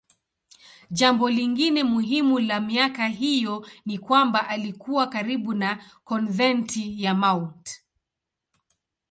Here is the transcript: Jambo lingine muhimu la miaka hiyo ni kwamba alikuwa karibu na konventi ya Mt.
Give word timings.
Jambo 0.91 1.29
lingine 1.29 1.83
muhimu 1.83 2.39
la 2.39 2.59
miaka 2.59 3.07
hiyo 3.07 3.67
ni 3.85 3.99
kwamba 3.99 4.47
alikuwa 4.47 5.07
karibu 5.07 5.53
na 5.53 5.83
konventi 6.03 7.03
ya 7.03 7.13
Mt. 7.13 7.81